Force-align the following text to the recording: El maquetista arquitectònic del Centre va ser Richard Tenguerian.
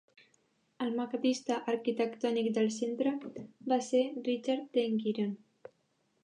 El 0.85 0.95
maquetista 0.99 1.57
arquitectònic 1.73 2.49
del 2.55 2.71
Centre 2.77 3.13
va 3.75 3.79
ser 3.89 4.03
Richard 4.31 4.65
Tenguerian. 4.79 5.37